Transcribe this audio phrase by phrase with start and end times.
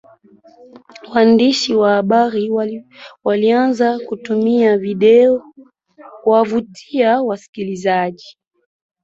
[1.13, 2.49] waandishi wa habari
[3.23, 5.43] walianza kutumia video
[6.23, 8.37] kuwavutia wasikilizaji